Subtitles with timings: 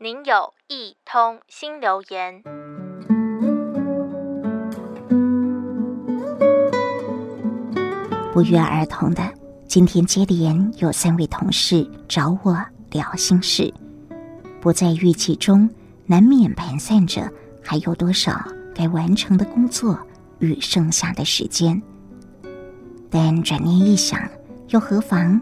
[0.00, 2.40] 您有一通新留言。
[8.32, 9.28] 不约而同的，
[9.66, 12.56] 今天接连有三位同事找我
[12.92, 13.74] 聊心事，
[14.60, 15.68] 不在预期中，
[16.06, 17.28] 难免盘算着
[17.60, 18.40] 还有多少
[18.72, 19.98] 该完成的工作
[20.38, 21.82] 与剩下的时间。
[23.10, 24.16] 但转念一想，
[24.68, 25.40] 又何妨？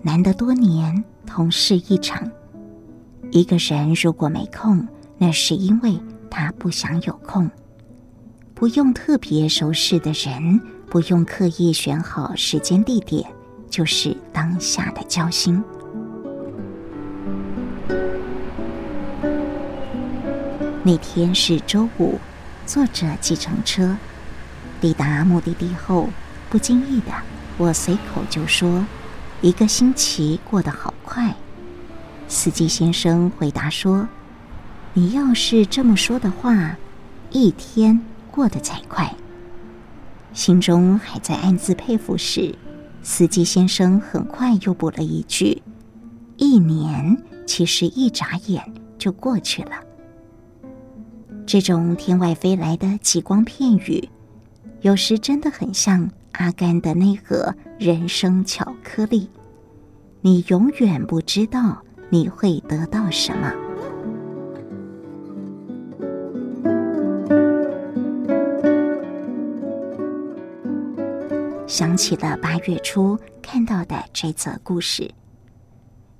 [0.00, 2.22] 难得多年同事一场。
[3.36, 6.00] 一个人如果没空，那是因为
[6.30, 7.50] 他不想有空。
[8.54, 10.58] 不用特别熟识的人，
[10.88, 13.22] 不用刻意选好时间地点，
[13.68, 15.62] 就是当下的交心。
[20.82, 22.18] 那天是周五，
[22.64, 23.94] 坐着计程车
[24.80, 26.08] 抵达目的地后，
[26.48, 27.12] 不经意的，
[27.58, 28.82] 我随口就说
[29.42, 31.34] ：“一个星期过得好快。”
[32.28, 34.08] 司机先生回答说
[34.94, 36.76] ：“你要是这么说的话，
[37.30, 39.14] 一天过得才快。”
[40.34, 42.54] 心中还在暗自佩服时，
[43.02, 45.62] 司机先生很快又补了一句
[46.36, 47.16] ：“一年
[47.46, 48.62] 其实一眨眼
[48.98, 49.70] 就过去了。”
[51.46, 54.08] 这种天外飞来的极光片羽，
[54.80, 59.30] 有时真的很像阿甘的那盒人生巧克力，
[60.20, 61.82] 你永远不知道。
[62.08, 63.52] 你会得到什么？
[71.66, 75.10] 想起了八月初看到的这则故事。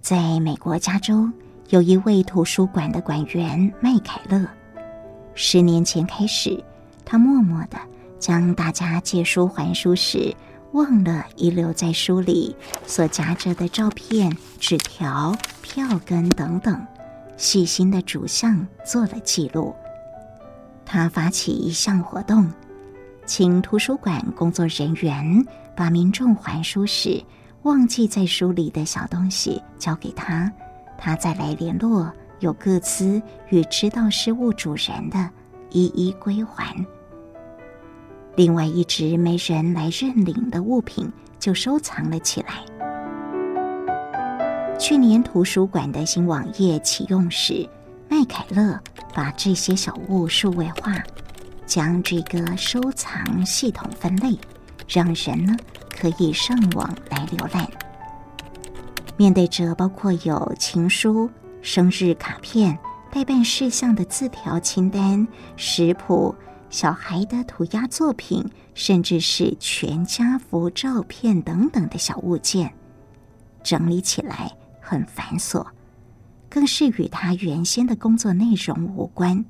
[0.00, 1.28] 在美国加州，
[1.70, 4.46] 有一位图书馆的馆员麦凯勒。
[5.34, 6.62] 十年前开始，
[7.04, 7.78] 他默默的
[8.18, 10.34] 将大家借书还书时
[10.72, 12.54] 忘了遗留在书里
[12.86, 15.36] 所夹着的照片、纸条。
[15.62, 16.84] 票根等等，
[17.36, 19.72] 细心的逐项做了记录。
[20.84, 22.50] 他发起一项活动，
[23.24, 25.46] 请图书馆工作人员
[25.76, 27.22] 把民众还书时
[27.62, 30.50] 忘记在书里的小东西交给他，
[30.98, 35.30] 他再来联络有各资与知道失物主人的，
[35.70, 36.74] 一一归还。
[38.40, 42.54] 另外一直没人来认领的物品就收藏了起来。
[44.78, 47.68] 去年图书馆的新网页启用时，
[48.08, 48.80] 麦凯勒
[49.12, 50.94] 把这些小物数位化，
[51.66, 54.34] 将这个收藏系统分类，
[54.88, 55.54] 让人呢
[55.94, 57.68] 可以上网来浏览。
[59.18, 61.28] 面对着包括有情书、
[61.60, 62.78] 生日卡片、
[63.12, 66.34] 待办事项的字条清单、食谱、
[66.70, 72.72] 小孩的涂鸦作品，甚至是全家福照片等等的小物件，
[73.62, 74.50] 整理起来。
[74.82, 75.64] 很繁琐，
[76.48, 79.44] 更是与他原先的工作内容无关。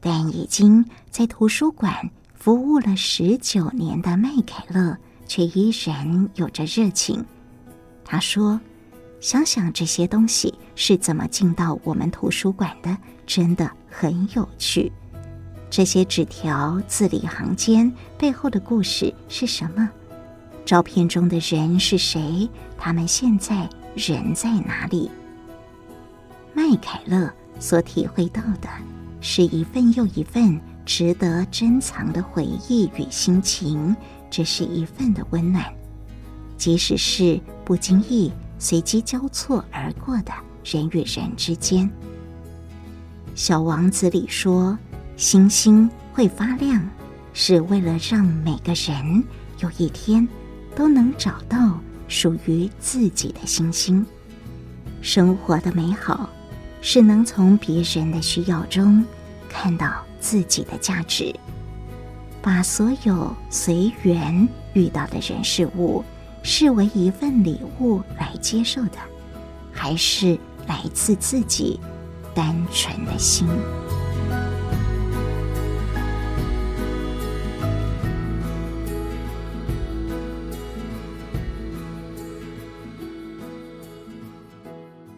[0.00, 4.96] 但已经在图书馆服务了十九年的麦凯勒，
[5.28, 7.24] 却依然有着热情。
[8.04, 8.60] 他说
[9.20, 14.90] ：“想想这些东西是怎么进到我们图书馆的，真的很有趣。
[15.76, 19.86] 这些纸条字里行间背后的故事是什么？
[20.64, 22.48] 照片中的人是谁？
[22.78, 25.10] 他们现在……”人在哪里？
[26.54, 28.70] 麦凯勒所体会到的
[29.20, 33.94] 是一份又一份值得珍藏的回忆与心情，
[34.30, 35.62] 这是一份的温暖，
[36.56, 40.32] 即使是不经意、随机交错而过的
[40.64, 41.90] 人与人之间。
[43.34, 44.78] 小王子里说
[45.16, 46.80] ：“星星会发亮，
[47.32, 49.24] 是为了让每个人
[49.60, 50.26] 有一天
[50.74, 54.06] 都能找到。”属于自己的星星，
[55.02, 56.30] 生活的美好
[56.80, 59.04] 是能从别人的需要中
[59.48, 61.34] 看到自己的价值，
[62.40, 66.04] 把所有随缘遇到的人事物
[66.44, 68.98] 视为一份礼物来接受的，
[69.72, 70.38] 还是
[70.68, 71.80] 来自自己
[72.36, 73.48] 单纯的心。